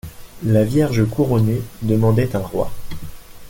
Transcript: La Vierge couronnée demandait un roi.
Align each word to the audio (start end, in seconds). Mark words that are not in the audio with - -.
La 0.43 0.63
Vierge 0.63 1.07
couronnée 1.07 1.61
demandait 1.83 2.35
un 2.35 2.39
roi. 2.39 2.71